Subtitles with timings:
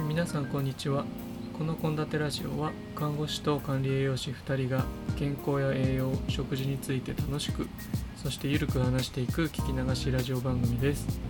[0.00, 1.04] ー皆さんこんにちは。
[1.56, 4.84] この献立ラジオは看護師と管理栄養士2人が
[5.18, 7.68] 健康や栄養食事について楽しく
[8.16, 11.20] そしてゆるく話していく聞き流しラジオ番組です。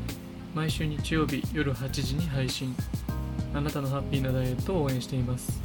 [0.55, 2.75] 毎週日曜日夜8時に配信。
[3.55, 5.61] あなたのハッピーなダイエットを応援しています。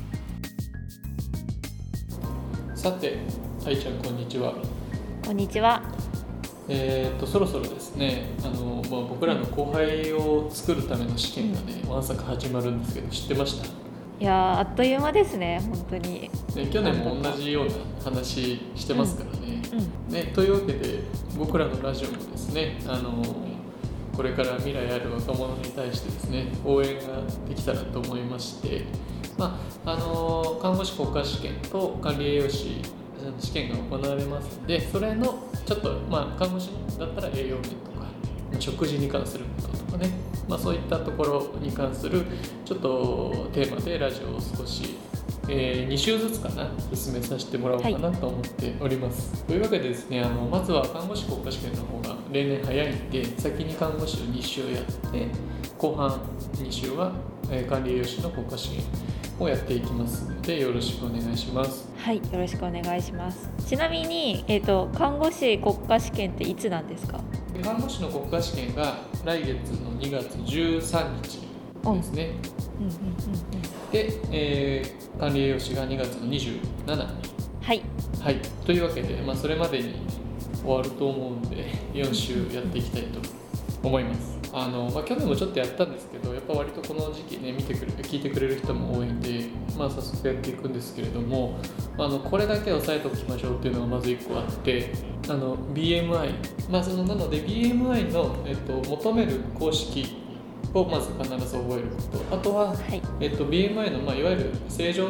[2.75, 3.17] さて
[3.65, 4.53] 愛ちゃんこんにちは。
[5.25, 5.81] こんにちは。
[6.69, 16.29] えー、とそろそろですねあの、まあ、僕らの後輩を作るための試験がね、わんさか始まるんですけど知ってました、いやーあっという間ですね、本当に。
[16.55, 19.61] ね、去年も同じような話してますからね。
[20.07, 20.99] うん、ねというわけで
[21.37, 23.23] 僕らのラジオもですねあの
[24.15, 28.85] これから未来ある若者に対してですね応援ができたらと思いまして、
[29.37, 32.77] まあ、あの看護師国家試験と管理栄養士
[33.39, 34.57] 試験が行われます。
[34.57, 36.69] のでそれのちょっと、まあ、看護師
[36.99, 38.07] だったら栄養面とか
[38.59, 40.09] 食事に関することとかね、
[40.47, 42.25] まあ、そういったところに関する
[42.65, 44.97] ちょっとテーマでラジオを少し
[45.49, 55.27] え2週ずつかな進めさせてもらおうかなと思っております、というわけでですねあのまずは看護師国家試験の方が例年早いんで先に看護師を2週やって
[55.77, 56.11] 後半
[56.53, 57.11] 2週は、
[57.51, 58.83] え管理栄養士の国家試験。
[59.43, 61.87] をやっていきますのでよろしくお願いします。
[61.97, 63.49] はい、よろしくお願いします。
[63.67, 67.19] ちなみに、えっ、と看護師国家試験っていつなんですか？
[67.53, 71.43] で看護師の国家試験が来月の2月13日
[71.95, 72.31] ですね、
[72.79, 72.85] うん。
[72.85, 73.91] うんうんうん。
[73.91, 77.07] で、えー管理栄養士が2月の27
[77.61, 77.81] はい、
[78.19, 79.93] はい、というわけで、まあ、それまでに
[80.61, 83.19] 終わると思うんで4週やっていきたいと
[83.83, 84.39] 思います。
[84.51, 86.09] あの、まあ、去年もちょっとやったんです
[86.43, 89.45] っぱ割とこの時期ね見てくれ聞いてくれる人も多いんで、
[89.77, 91.57] まあ、早速やっていくんですけれども
[91.97, 94.91] あのこれだけ押さえておきましょうっていうのがまず1個あって
[95.29, 100.17] あの BMI、まあ、そのなので BMI の、えっと、求める公式
[100.73, 102.35] をまず必ず覚えること。
[102.35, 105.09] あとははい、えっと、BMI の、まあ、いわゆる正常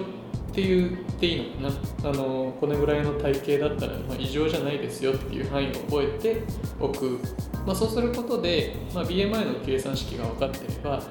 [0.53, 1.71] っていうっていいの？
[1.71, 6.43] かなあのこのぐらいの体型だったら、まあ、異常じゃないですよっていう範囲を覚えて
[6.79, 7.19] おく、
[7.65, 11.01] まあ、そうすることで、まあ、BMI の計算式が分かっていれば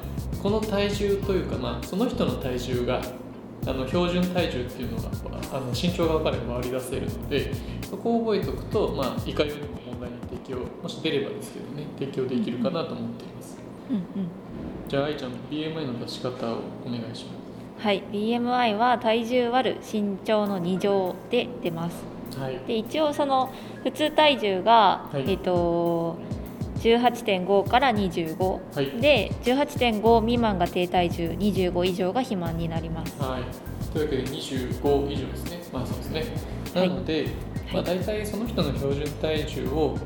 [0.40, 3.02] この体重というか、まあ、その人の体重が
[3.66, 5.10] あの標準体重っていうのが
[5.52, 7.52] あの身長が分かれば割り出せるので
[7.90, 13.58] そこを覚えておくと、まあ、いかようにも問題に適用もし出ればですけどね適用できるかなと思っています。
[13.90, 14.04] うんうん。
[14.88, 17.41] じゃあ愛ちゃん BMI の出し方をお願いします
[17.82, 21.96] はい、BMI は体重割る身長の2乗で出ます。
[22.38, 26.16] はいで、一応その普通体重が、はいえっ、と
[26.78, 28.36] 18.5から25。
[28.72, 33.42] はいで18.5未満が低体重25以上が肥満になりますはい、
[33.92, 35.60] というわけで25以上ですね。
[35.72, 36.24] まあそうですね。
[36.72, 37.26] なので、
[37.72, 39.98] まあ、大体その人の標準体重を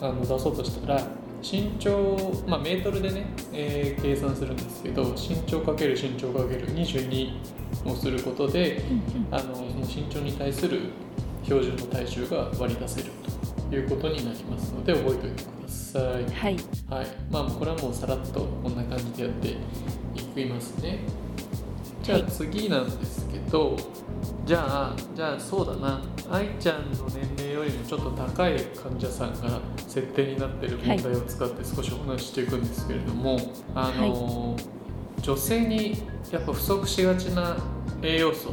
[0.00, 1.02] あの出そうとしたら
[1.44, 2.16] 身長、
[2.48, 7.36] まあ、メートルでね、えー計算するんですけど身長かける身長かける22
[7.84, 8.82] をすることで
[9.30, 10.90] あのその身長に対する
[11.44, 13.10] 標準の体重が割り出せる
[13.70, 16.02] ということになりますので覚えておいてください。
[16.02, 16.56] はい。
[16.88, 19.48] はい、まあこれはもうさらっとこんな感じでやって
[20.14, 21.00] いきますね。
[22.02, 22.30] じゃあはい。
[22.30, 23.76] 次なんですけど、
[24.46, 29.60] じゃあじゃあそうだな、愛ちゃんの年齢よりもちょっと高い患者さんが
[29.94, 33.38] 設定になっている問題を使って少しお話ししていくんですけれども、
[33.76, 34.56] あの、
[35.22, 37.56] 女性にやっぱ不足しがちな
[38.02, 38.50] 栄養素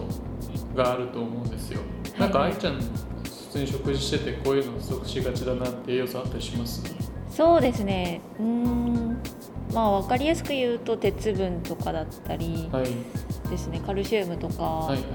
[0.76, 1.82] があると思うんですよ。
[2.20, 2.84] なんかはい愛ちゃん普
[3.54, 6.84] 通に食事しててこういうの不足しがちだなって栄養素あったりします？
[7.30, 8.22] そうですね。
[8.40, 9.18] うーん。
[9.74, 12.88] まあ分かりやすく言うと鉄分とかだったりはい。
[13.50, 13.82] ですね。
[13.86, 15.06] カルシウムとか、はいはい。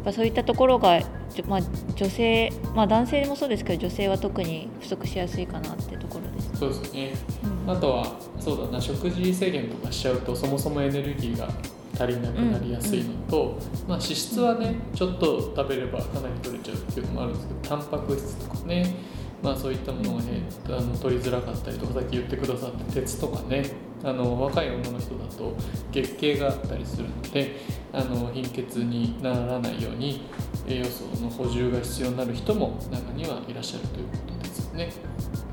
[0.00, 1.00] ぱそういったところが、
[1.46, 1.60] まあ、
[1.94, 6.58] 女性、まあ、男性もそうですけど女性は特に不足しやすいかなってところです。
[6.58, 7.12] そうですね。
[7.44, 11.48] うんあとはそうだな食事制限とかしちゃうとそもそもエネルギーが
[11.94, 18.94] 足りなくなりやすいのと、まあ、脂質はねちょっと食べればかなり取れちゃうっていうのもあるんですけどタンパク質とかね、
[19.42, 23.64] まあ、そういったものがねあの取りづらかったりとかさっき言ってくださった鉄とかね
[24.02, 25.54] あの若い女の人だと
[25.92, 27.56] 月経があったりするので
[27.92, 30.22] あの貧血にならないように
[30.66, 34.92] 栄養素の補充が必要になる人も中にはいらっしゃるということですよね。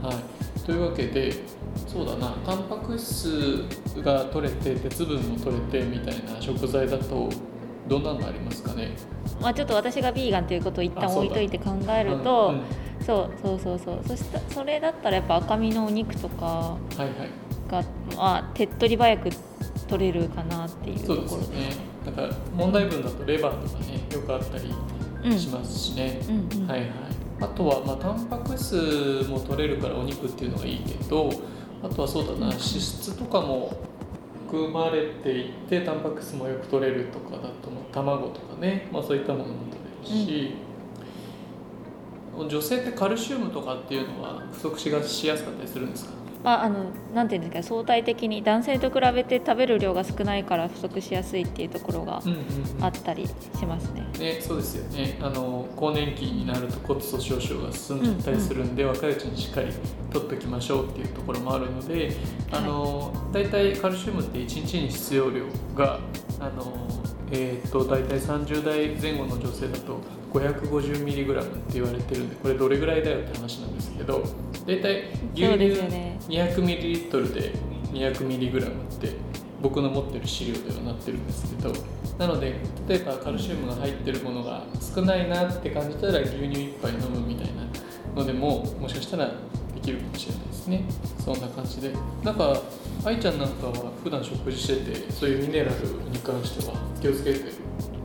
[0.02, 1.34] はい、というわけで
[1.88, 3.66] そうだなタンパク質
[3.98, 7.30] が取れて鉄分も取れてみたいな食材だと
[7.88, 8.92] どんなのがありますかね？
[9.42, 12.62] まあ、ちょっと私がビーガンということを一旦置いといて考えるとうんうん
[13.06, 14.00] そうそうそうそう。
[14.08, 17.10] そしたそれだったらやっぱ赤身のお肉とかはいはい
[18.18, 19.30] が、まあ、手っ取り早く
[19.88, 21.22] 取れるかなっていうところ。
[21.22, 21.70] ですよね
[22.06, 24.74] だから問題文だとレバーとかねよくあったり
[25.26, 26.62] うんしますしね、うん。
[26.62, 26.90] うんはいはい。
[27.42, 31.30] あとは、まあ、タンパク質も取れるからお肉っていうのがいいけど
[31.84, 33.78] あとはそうだな脂質とかも
[34.48, 39.50] 含まれていてタンパク質もよく取れるとかだと卵とかね、まあ、そういったものも
[40.06, 40.54] 取れるし、
[42.40, 46.12] うん、女性ってカルシウムとかっていうのは不足しがしやすかったりするんですか？
[46.44, 52.22] ああのなんていうんですか相対的に男性と比べて食べる量が少ないから不足しやすいっていうところが
[52.82, 53.92] あったりしますね。
[53.96, 55.18] うんうんうん、ねそうですよね。
[55.22, 58.90] あの更年期になると骨粗しょう症が進んでたりするんで、うん。
[58.90, 59.68] うん、若いうちにしっかり
[60.12, 62.16] 取っておきましょうっていうところもあるので
[62.52, 65.46] あの、はい、大体カルシウムって1日に必要量
[65.76, 66.00] が
[66.40, 66.88] あの
[67.32, 70.00] えーと、大体30代前後の女性だと
[70.34, 74.24] 550mg って言われてるんでこれどれぐらいだよって話なんですけど
[74.68, 75.66] 大体牛乳
[76.28, 77.54] 200ml で
[77.94, 79.16] 200mg って
[79.62, 81.74] 僕の持ってる資料ではなってるんですけど
[82.20, 82.54] なので
[82.88, 84.66] 例えばカルシウムが入ってるものが
[84.96, 87.64] 少ないなって感じたら牛乳1杯飲むみたいな
[88.16, 89.28] のでももしかしたら
[89.74, 90.84] できるかもしれないですね。
[91.24, 91.94] そんな感じで。
[92.24, 92.62] なんか
[93.06, 95.72] 愛ちゃんなんかは普段食事しててそういうミネラル
[96.12, 97.54] に関しては気をつけてる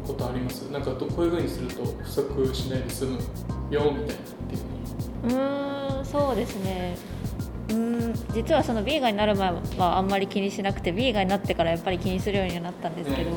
[0.06, 0.70] ことあります？
[0.70, 3.18] なんかこういうふうにすると不足しないで済む
[3.70, 4.16] よみたいなっ
[4.48, 4.60] ていう
[5.24, 6.96] うんそうですね。
[7.70, 13.36] うん実はそのビーガンになる前はあんまり気にしなくてビーガンになってからやっぱり気にするようにはなったんですけど、ね、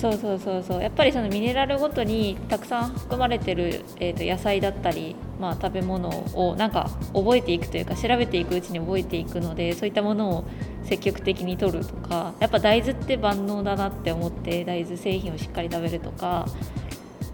[0.00, 0.82] そうそうそうそうそう。
[0.82, 10.44] やっぱりそのミネラルごとにたくさん含まれてる、えー、と野菜だったり、まあ、食べ物をなんか覚えていくというか調べていくうちに覚えていくのでそういったものを
[10.84, 16.46] 積極的に摂るとかやっぱ大豆って万能だなって思って大豆製品をしっかり食べるとか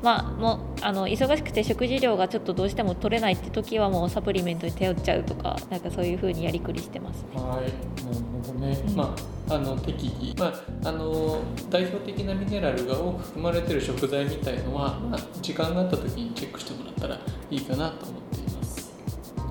[0.03, 9.15] まあ、もうあの忙しくて食事量がちょっとどうしても取れないって時はもうサプリメントに頼っちゃうとかなんかそういうふうにやりくりしてます、ね、はいなるほどね、うん、ま
[9.49, 17.19] ああの適宜、まあ、あの代表的なミネラルが多く含まれてる食材みたいのは、まあ、時間があった時にチェックしてもらったら
[17.51, 18.93] いいかなと思っています。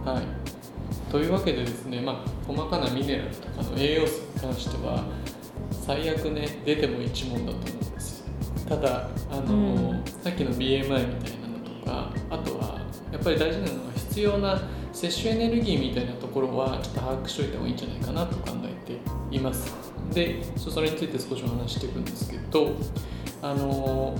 [0.05, 0.49] はい。
[1.11, 5.03] というわけでですね、まあ、細かなミネラルとかの栄養素に関しては
[5.85, 8.23] 最悪ね出ても一問だと思うんです
[8.67, 10.97] ただあの、うん、さっきの BMI みたい
[11.41, 12.79] なのとかあとは
[13.11, 14.61] やっぱり大事なのは必要な
[14.91, 18.97] 摂取エネルギーみたいなところはちょっと把握しておいた方がいいんじゃないかなと考えて
[19.35, 19.73] います。
[20.13, 22.71] でそれについて少しお話していくんですけど
[23.43, 24.15] あの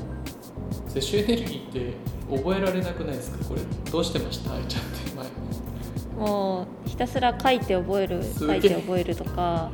[0.88, 1.94] 摂取エネルギーって
[2.30, 3.44] 覚えられなくないですか？
[3.46, 3.62] これ
[3.92, 4.54] どうしてました？
[4.54, 5.26] 愛ちゃんって前。
[6.28, 9.72] もうひたすら書いて覚える書いて覚えるとか。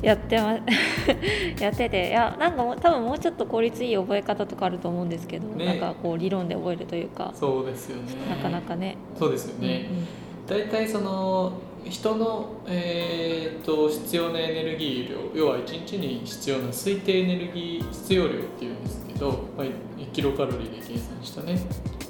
[0.02, 0.52] やってま
[1.60, 8.02] やってていやなんかも多分もうちょっと効率いい覚え方とかあると思うんですけど、ね、なんかこう理論で覚えるというかそうですよね。
[8.28, 8.96] なかなかね。
[9.18, 10.06] そうですよね、うんうん、
[10.46, 11.52] 大体その
[11.84, 19.66] 人の、えーと、必要なエネルギー量要は1日に必要な推定エネルギー必要量っていうんですけど、まあ、
[20.12, 21.58] キロカロリーで計算したね、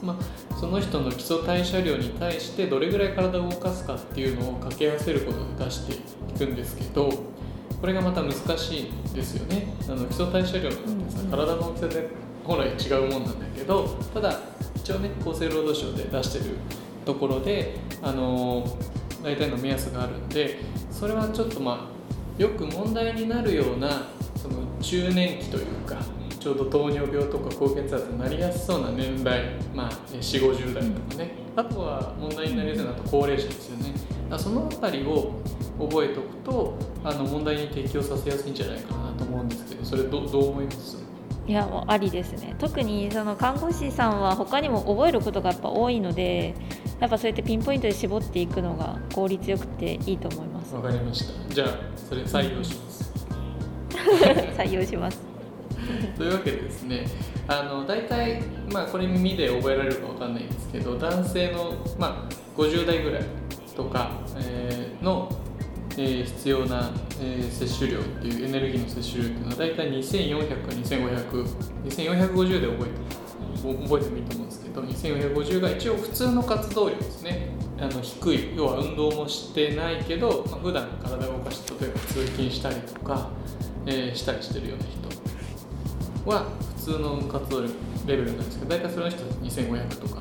[0.02, 5.98] まあ、その人の基礎代謝量に対してどれぐらい体を動かすかっていうのを掛け合わせることで出してい
[6.38, 7.10] くんですけど
[7.80, 9.72] これがまた難しいんですよね。
[9.88, 12.08] あの基礎代謝量なんてさ、体の大きさで
[12.44, 14.38] 本来違うもんなんだけどただ
[14.76, 16.56] 一応ね厚生労働省で出してる
[17.04, 18.64] ところであの
[19.22, 20.58] 大体の目安があるんで
[20.90, 21.90] それはちょっとま
[22.38, 25.96] あよく問題になるようなその中年期というか
[26.38, 29.42] ちょうど糖尿病とか高血圧になりやすそうな年代、
[29.74, 31.32] まあ、4 5 0代とかね。
[31.54, 33.92] あとは問題になりやすいのは高齢者ですよね。
[34.38, 35.34] その辺りを
[35.88, 40.98] 覚えておくとあの問題に適用させやすいんじゃないかなと思うんですけどそれどどう思います？
[41.46, 42.54] いやもうありですね。
[42.58, 46.54] 特にその看護師さんは他にも覚えることがやっぱ多いので
[47.00, 50.74] やっぱそうやってピンポイントで絞っていくのが効率よくていいと思います。
[50.74, 51.54] わかりました。
[51.54, 53.12] じゃあそれ採用します。
[54.56, 55.18] 採用します。
[56.16, 57.04] というわけでですね
[57.48, 63.22] あの大体まあこれ耳で覚えられるかわかんないんですけど男性のまあ50代ぐらい
[63.74, 65.28] とか、えー、の
[66.02, 66.90] えー、必要な、
[67.20, 71.44] えー、摂取量っていうエネルギーの摂取量っていうのは大体2400か2500
[71.84, 73.20] 2450で覚えて
[73.60, 77.50] 覚えてもいいと思うんですけど2450が一応普通の活動量ですね。
[77.78, 83.30] あの低い要は運動もしてないけど、まあ、普段体を動かして例えば通勤したりとか、
[83.86, 86.44] えー、したりしてるような人は
[86.76, 87.68] 普通の活動量
[88.06, 90.20] レベルなんですけど大体それの人は2500とか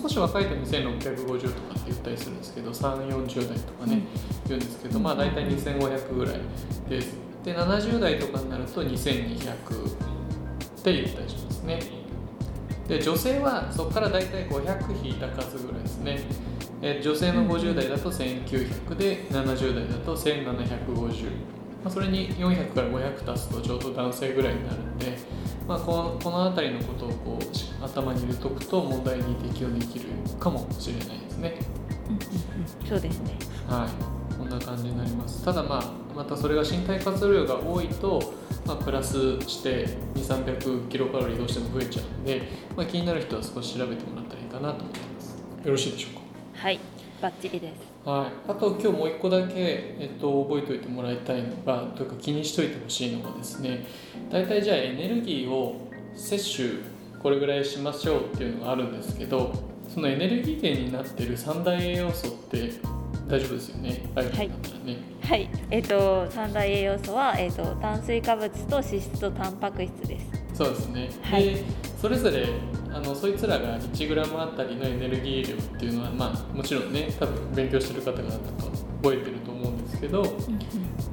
[0.00, 4.04] 少し若いと2650とかって言ったりするんですけど340代とかね、うん、
[4.48, 6.34] 言うんですけどまあ大体2500ぐらい。
[6.88, 11.80] ですで70代とかになると2200って言ったりしますね。
[12.86, 16.20] で女性はそこから大体500引いた数ぐらいですね。
[16.82, 21.24] え女性の50代だと1900で70代だと1750、
[21.84, 25.18] まあ、それに400から500足すとちょうど男性ぐらいになるんで
[25.68, 30.06] まあ、このこの辺りのことをこう頭に入れとくと問題に適用できる
[30.38, 31.54] かもしれないですね。
[32.88, 33.38] そうですね。
[33.68, 35.44] はい、こんな感じになります。
[35.44, 35.84] ただまあ
[36.16, 38.34] またそれが身体活動量が多いと、
[38.66, 39.86] まあ、プラスして
[40.16, 42.42] 2300キロカロリーどうしても増えちゃうんで、
[42.76, 46.20] まあ、気になる人は少し調べてもらったらいいかなと思ってますよろしいでしょうか？
[46.62, 46.80] はい
[47.20, 53.86] バッチリですはい、あと今日もう一個だけ、えっと、覚えておいてもらいたいのがというか気にしておいてほしいのがですね
[54.30, 56.78] 大体じゃあエネルギーを摂取
[57.22, 59.52] これぐらいしましょうっていうのがあるんですけど
[59.92, 62.72] そのエネルギー源になっている三大栄養素って
[63.28, 64.02] 大丈夫ですよね？
[64.14, 64.26] はい。
[64.26, 64.50] はい、
[65.22, 70.26] はい、えっ、ー、と三大栄養素はえっ、ー、と炭水化物と脂質とタンパク質です。
[70.54, 71.10] そうですね。
[71.22, 71.64] はい、で
[72.00, 72.46] それぞれ
[72.90, 78.70] あのそいつらが 1g あたりのエネルギー量っていうのはまあもちろんね多分勉強してる方々と
[79.02, 80.30] 覚えてると思うんですけど、うん、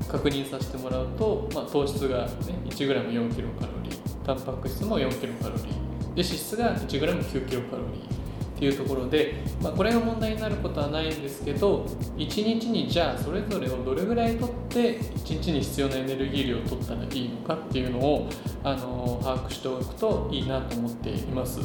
[0.07, 2.31] 確認させてもらうと、まあ、糖質が、ね、
[2.69, 5.73] 1g4 キロカロリータンパク質も4キロカロリーで
[6.15, 8.26] 脂質が 1g9 キロカロリー
[8.57, 11.85] っていうところで、まあ、これが問題になることはないんですけど
[12.17, 18.27] 1日にじゃあそれぞれをどれぐらいとって1日に必要なエネルギー量を取ったらいいのかっていうのを
[18.63, 21.59] あの把握しておくといいなと思っています。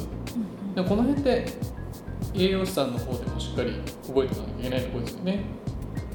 [0.75, 1.45] でこの辺って
[2.35, 3.71] 栄養士さんの方でもしっかり
[4.05, 5.43] 覚えておかなきゃいけないところですよね。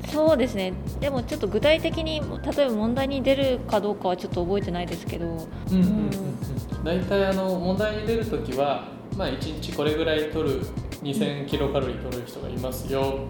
[0.06, 10.60] そうですねでもちょっと具体的に例えば問題に出るかどうかはちょっと覚えてないですけど、うんうんうん、大体あの問題に出るときはまあ、1日これぐらい取る
[11.02, 13.26] 2000キロカロリー取る人がいますよ。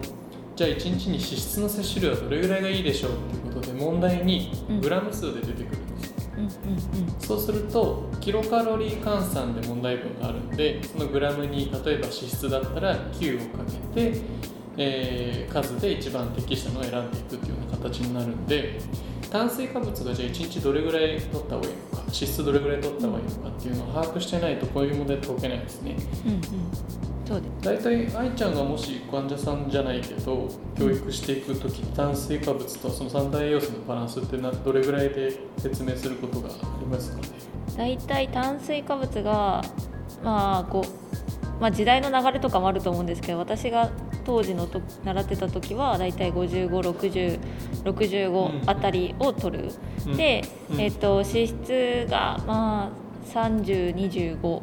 [0.55, 6.11] じゃあ1日に脂質の摂取量はどれぐらいがいいでしょうっていうことで問題にグラム数で出てくるんです。
[6.11, 13.63] よ、うんうんうん、そうするとキロカロリー換算で問題文があるんでそのグラムに例えば脂質だったら9をか
[13.95, 14.21] けて、
[14.77, 18.79] えー、数で一番適したのを選んでいくっていうような形になるんで
[19.31, 21.73] 炭水化物がじゃあ1日どれぐらい取った方がいい？
[21.73, 25.95] の脂質どれぐらい取った方がいいのかっていうのを把握してないとこういう問題解けないですね。
[26.25, 26.41] うんうん
[27.29, 37.27] そうです大体愛ちゃんがもし患者さんじゃないけど教育していく時炭水化物とその三大栄養素のバランスってなどれぐらいで説明することがありますかね？
[37.77, 39.61] 大体炭水化物が
[40.23, 43.91] まあこう、まあ、時代の流れとかもあると思うんですけど私が
[44.25, 49.71] 当時のと習ってた時はだいたい556065あたりを取る、
[50.05, 52.89] うん、で、うん、えーと、脂質がまあ
[53.29, 54.61] 3025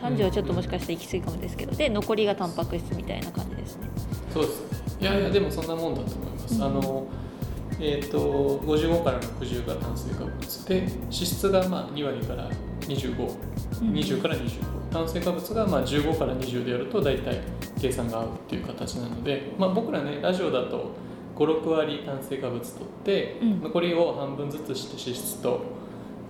[0.00, 3.88] 30はちょっともしかして行き過ぎかもですけどで残りがタンパク質みたいな感じですね。
[4.32, 4.62] そうです
[5.00, 7.06] いやいやでもそんなもんだと思います、うん、あの
[7.80, 12.50] えーと、55から60が炭水化物で脂質がまあ2割から
[12.80, 13.36] 2520、
[13.80, 17.40] 20から25炭水化物がまあ15から20でやると大体
[17.80, 20.92] 計算が合うっていう形なので、まあ、僕らねラジオだと
[21.36, 25.78] 56割炭水化物取って、うん、残りを半分ずつして脂質と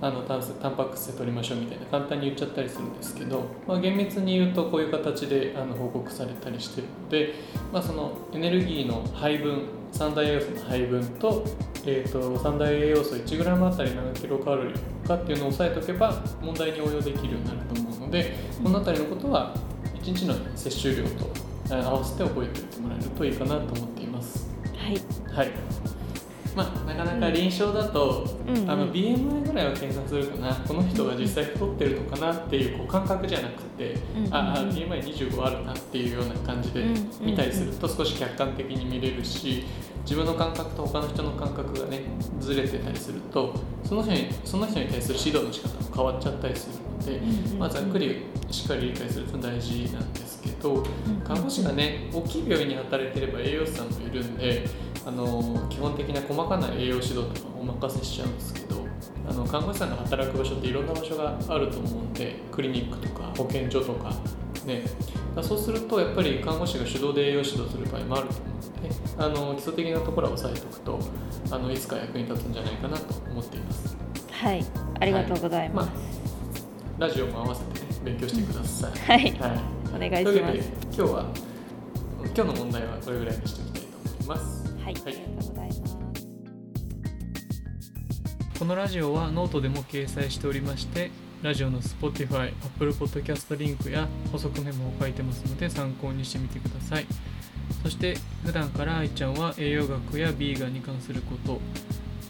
[0.00, 7.34] あの炭タンパク質で取りましょうみたいな簡単に言っちゃったりするんですけど、まあ、厳密に言うとこういう形であの報告されたりしてるので、
[7.72, 11.44] まあ、そのエネルギーの配分三大栄養素の配分と,、
[11.84, 19.54] えーと、三大栄養素 1g あたり何キロカロリーかっていうのを押さえておけば問題に応用できるようになると思うのでこの辺りのことは
[20.08, 21.30] 1日の摂取量と
[21.70, 24.48] 合わせて覚えておいてもらえるといいかなと思っています。
[24.74, 25.50] はい、はい。
[26.56, 30.54] まあ、なかなか臨床だと、うん、あの BMI ぐらいは計算するかな。
[30.54, 36.84] この人が実際太ってるのかなっていうこう感覚じゃなくて、うん、ああ BMI25 あるなっていうような感じで
[37.20, 39.66] 見たりすると少し客観的に見れるし
[40.08, 42.00] 自分の感覚と他の人の感覚がね
[42.40, 43.52] ずれてたりすると
[43.84, 50.82] その人にその人に対する指導の仕方も変わっちゃったりするので、まあ、ざっくりしっかり理解すると大事なんですけど
[51.22, 54.64] 看護師がね大きい病院に働いてれば栄養士さんもいるんで
[55.06, 58.86] あの基本的な細かな栄養指導とかお任せしちゃうんですけど
[59.28, 64.10] あの看護師さんが働く場所っていろんな場所があると思うんでクリニックとか保健所とか
[64.64, 64.84] ね。
[65.42, 68.34] そうするとやっぱり看護師が主導で栄養指導する場合もあると
[69.18, 70.98] あの基礎的なところは押さえておくと
[71.50, 73.96] あのいつか役に立つんじゃないかなと思っています。
[74.30, 74.64] はい。
[75.00, 75.96] ありがとうございます、はい。
[75.98, 79.60] まあ、ラジオも合わせて、ね、勉強してください、はい、はい、
[79.94, 80.24] お願いします。
[80.24, 81.26] というわけで今日は
[82.24, 83.88] 今日の問題はこれぐらいにしておきたいと
[84.24, 84.74] 思います。
[84.74, 85.98] はい、ありがとうございます。
[88.58, 97.06] このラジオはノートでも掲載しておりまして、ラジオの Spotify、Apple Podcast リンクや補足メモを書いてますので参考にしてみてください。
[97.82, 101.60] そして普段から愛ちゃんは栄養学やビーガンに関すること、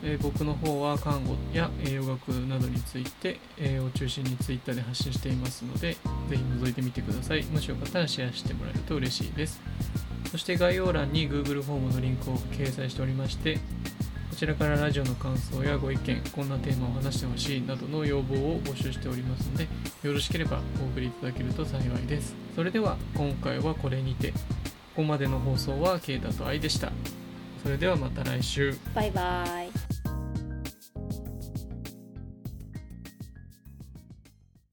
[0.05, 5.99] えー、僕の方は看護や栄養学などについて、えー、を中心に Twitter で発信していますので、ぜ
[6.31, 7.45] ひ覗いてみてください。
[7.45, 9.61] もしよかったらシェアしてもらえると嬉しいです。
[10.31, 13.59] そして概要欄に Google フォームのリンクを掲載しておりまして、
[14.31, 19.67] こちらからラジオの感想やご意見、こんなテーマを話してほしいなどの要望を募集しておりますので、
[20.05, 22.37] よろしければお送りいただけると幸いです。
[22.55, 24.33] それでは今回はこれにて、
[24.99, 26.91] ここまでの放送はケイタと愛でした。
[27.63, 29.88] それではまた来週バイバイ